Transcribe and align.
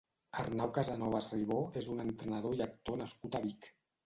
Arnau 0.43 0.71
Casanovas 0.77 1.27
Ribó 1.35 1.57
és 1.83 1.91
un 1.97 2.01
entrenedor 2.05 2.57
i 2.61 2.65
actor 2.69 2.99
nascut 3.05 3.39
a 3.39 3.45
Vic. 3.47 3.71